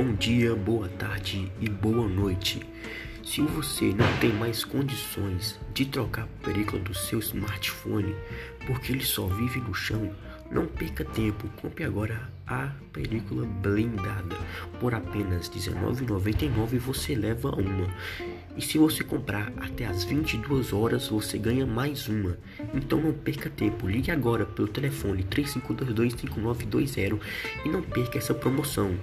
Bom 0.00 0.14
dia, 0.14 0.54
boa 0.54 0.86
tarde 0.90 1.50
e 1.60 1.68
boa 1.68 2.06
noite. 2.06 2.64
Se 3.24 3.40
você 3.40 3.86
não 3.86 4.06
tem 4.20 4.32
mais 4.32 4.64
condições 4.64 5.58
de 5.74 5.86
trocar 5.86 6.22
a 6.22 6.44
película 6.44 6.80
do 6.80 6.94
seu 6.94 7.18
smartphone 7.18 8.14
porque 8.64 8.92
ele 8.92 9.04
só 9.04 9.26
vive 9.26 9.58
no 9.58 9.74
chão, 9.74 10.08
não 10.52 10.66
perca 10.68 11.04
tempo, 11.04 11.48
compre 11.60 11.82
agora 11.82 12.30
a 12.46 12.70
película 12.92 13.44
blindada. 13.44 14.36
Por 14.78 14.94
apenas 14.94 15.48
R$19,99 15.48 16.78
você 16.78 17.16
leva 17.16 17.50
uma. 17.50 17.92
E 18.56 18.62
se 18.62 18.78
você 18.78 19.02
comprar 19.02 19.52
até 19.56 19.84
as 19.84 20.04
22 20.04 20.72
horas, 20.72 21.08
você 21.08 21.38
ganha 21.38 21.66
mais 21.66 22.06
uma. 22.06 22.38
Então 22.72 23.00
não 23.00 23.12
perca 23.12 23.50
tempo, 23.50 23.88
ligue 23.88 24.12
agora 24.12 24.46
pelo 24.46 24.68
telefone 24.68 25.24
3522-5920 25.24 27.20
e 27.64 27.68
não 27.68 27.82
perca 27.82 28.16
essa 28.16 28.32
promoção. 28.32 28.96